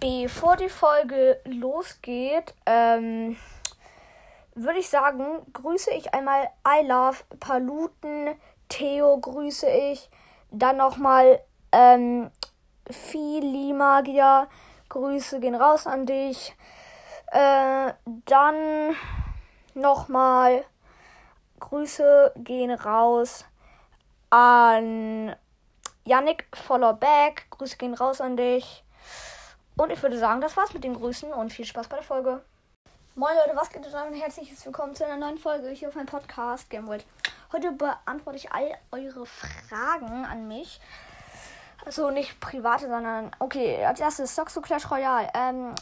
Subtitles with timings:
[0.00, 3.36] Bevor die Folge losgeht, ähm,
[4.54, 8.34] würde ich sagen, grüße ich einmal I Love Paluten,
[8.70, 10.08] Theo grüße ich,
[10.50, 11.42] dann nochmal
[11.72, 12.30] ähm,
[12.88, 14.48] Fili Magier,
[14.88, 16.56] Grüße gehen raus an dich,
[17.32, 17.92] äh,
[18.24, 18.96] dann
[19.74, 20.64] nochmal
[21.58, 23.44] Grüße gehen raus
[24.30, 25.36] an
[26.06, 28.82] Yannick Followback, Grüße gehen raus an dich.
[29.76, 32.42] Und ich würde sagen, das war's mit den Grüßen und viel Spaß bei der Folge.
[33.14, 36.68] Moin Leute, was geht und herzlich willkommen zu einer neuen Folge hier auf meinem Podcast
[36.70, 37.04] Gameworld.
[37.52, 40.80] Heute beantworte ich all eure Fragen an mich.
[41.84, 45.28] Also nicht private, sondern okay, als erstes zockst du Clash Royale?
[45.34, 45.74] Ähm,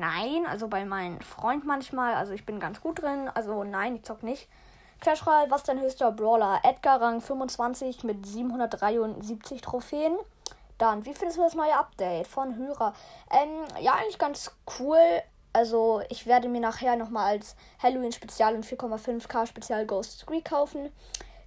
[0.00, 4.04] nein, also bei meinem Freund manchmal, also ich bin ganz gut drin, also nein, ich
[4.04, 4.48] zock nicht.
[5.00, 6.60] Clash Royale, was ist dein höchster Brawler?
[6.62, 10.16] Edgar Rang 25 mit 773 Trophäen.
[10.78, 12.94] Dann, wie findest du das neue Update von Hörer?
[13.30, 14.98] Ähm, ja, eigentlich ganz cool.
[15.52, 20.90] Also, ich werde mir nachher nochmal als Halloween Spezial und 4,5k Spezial Ghost Squeak kaufen.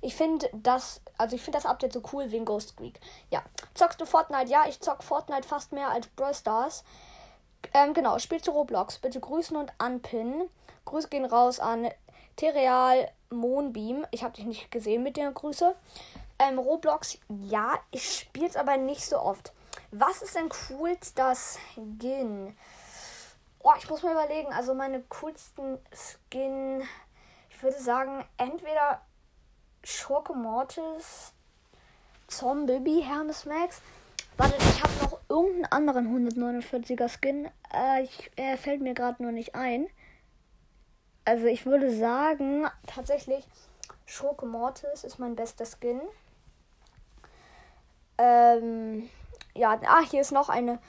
[0.02, 3.00] Ich finde das, also ich finde das Update so cool wegen Ghost Squeak.
[3.32, 3.44] Ja.
[3.74, 4.52] Zockst du Fortnite?
[4.52, 6.84] Ja, ich zock Fortnite fast mehr als Brawl Stars.
[7.74, 9.00] Ähm, genau, spielst du Roblox?
[9.00, 10.48] Bitte grüßen und anpinnen.
[10.86, 11.90] Grüße gehen raus an
[12.36, 14.06] Tereal Moonbeam.
[14.12, 15.76] Ich habe dich nicht gesehen mit der Grüße.
[16.38, 19.54] Ähm, Roblox, ja, ich spiele es aber nicht so oft.
[19.92, 22.58] Was ist denn coolster Skin?
[23.60, 24.52] Oh, ich muss mal überlegen.
[24.52, 26.84] Also meine coolsten Skin,
[27.50, 29.02] ich würde sagen, entweder
[29.84, 31.34] Schurke Mortis,
[32.28, 33.82] Zombie Hermes Max.
[34.38, 37.50] Warte, ich habe noch irgendeinen anderen 149er Skin.
[37.74, 39.88] Äh, ich, er fällt mir gerade nur nicht ein.
[41.24, 43.48] Also ich würde sagen, tatsächlich,
[44.06, 46.02] Schurke Mortis ist mein bester Skin.
[48.18, 49.10] Ähm,
[49.54, 50.80] ja, ah, hier ist noch eine.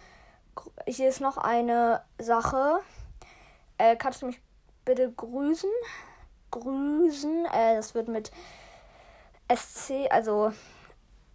[0.86, 2.80] Hier ist noch eine Sache.
[3.78, 4.40] Äh, kannst du mich
[4.84, 5.70] bitte grüßen?
[6.50, 7.46] Grüßen.
[7.46, 8.30] Äh, das wird mit
[9.54, 10.52] SC, also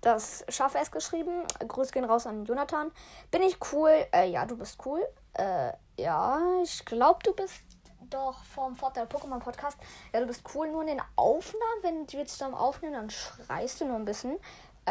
[0.02, 1.44] das scharfe S geschrieben.
[1.68, 2.92] Grüße gehen raus an Jonathan.
[3.30, 3.92] Bin ich cool?
[4.12, 5.02] Äh, ja, du bist cool.
[5.34, 7.62] Äh, ja, ich glaube, du bist
[8.10, 9.78] doch vom Vorteil Pokémon Podcast.
[10.12, 11.84] Ja, du bist cool nur in den Aufnahmen.
[11.84, 14.38] Wenn wir zusammen aufnehmen, dann schreist du nur ein bisschen.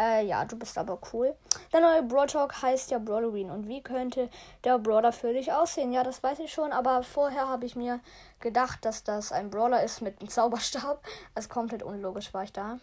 [0.01, 1.37] Äh, ja, du bist aber cool.
[1.75, 3.53] Der neue Brawl Talk heißt ja Brawlerine.
[3.53, 4.31] Und wie könnte
[4.65, 5.93] der Brawler für dich aussehen?
[5.93, 8.01] Ja, das weiß ich schon, aber vorher habe ich mir
[8.41, 11.05] gedacht, dass das ein Brawler ist mit einem Zauberstab.
[11.35, 12.79] Also komplett unlogisch war ich da.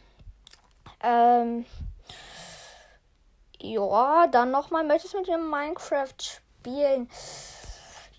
[1.01, 1.65] Ähm.
[3.59, 7.09] Ja, dann nochmal, möchtest du mit mir Minecraft spielen?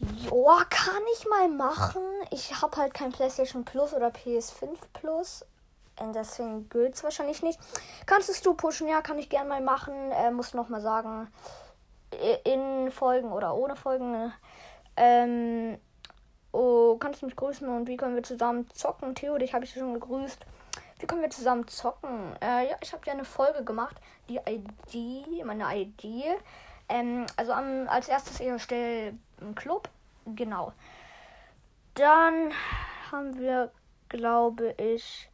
[0.01, 2.03] Ja, kann ich mal machen.
[2.33, 5.45] Ich habe halt kein PlayStation Plus oder PS5 Plus.
[6.01, 7.59] Und deswegen es wahrscheinlich nicht.
[8.07, 8.89] Kannst du pushen?
[8.89, 10.13] Ja, kann ich gern mal machen.
[10.13, 11.29] Äh, muss noch mal sagen,
[12.45, 14.33] in Folgen oder ohne Folgen.
[14.97, 15.79] Ähm,
[16.53, 19.15] oh, kannst du mich grüßen und wie können wir zusammen zocken?
[19.15, 20.45] Theo, dich habe ich schon gegrüßt.
[20.99, 22.35] Wie können wir zusammen zocken?
[22.41, 23.97] Äh, ja, ich habe ja eine Folge gemacht.
[24.29, 26.25] Die ID, meine ID.
[26.89, 29.89] Ähm, also am, als erstes erstell einen Club.
[30.27, 30.73] Genau.
[31.95, 32.53] Dann
[33.11, 33.71] haben wir,
[34.09, 35.29] glaube ich,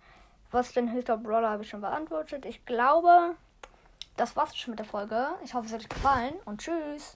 [0.55, 2.47] was denn höchster Brawler habe ich schon beantwortet.
[2.47, 3.35] Ich glaube,
[4.17, 5.35] das war's schon mit der Folge.
[5.45, 7.13] Ich hoffe, es hat euch gefallen und tschüss.